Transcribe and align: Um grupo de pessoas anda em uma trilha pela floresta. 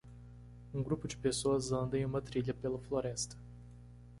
Um 0.73 0.81
grupo 0.81 1.07
de 1.07 1.15
pessoas 1.15 1.71
anda 1.71 1.95
em 1.95 2.03
uma 2.03 2.23
trilha 2.23 2.55
pela 2.55 2.79
floresta. 2.81 3.37